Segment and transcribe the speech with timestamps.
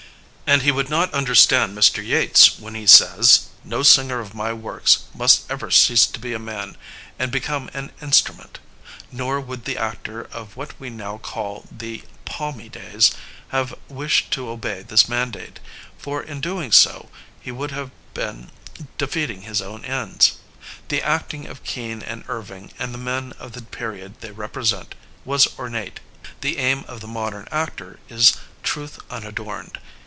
[0.53, 2.03] And he would not understand Mr.
[2.03, 6.39] Teats when he says, No singer of my works must ever cease to be a
[6.39, 6.75] man
[7.17, 8.57] and become an instrument'^;
[9.13, 13.13] nor would the actor of what we now call the palmy days''
[13.55, 15.61] have wished to obey this mandate,
[15.97, 17.07] for in do ing so
[17.39, 18.51] he would have been
[18.97, 20.33] defeating his own ends.
[20.89, 25.47] The acting of Kean and Irving and the men of the period they represent, was
[25.57, 26.01] ornate.
[26.41, 28.33] The aim of the modem actor is
[28.63, 29.79] truth unadorned.